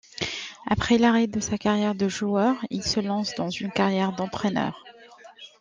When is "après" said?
0.65-0.97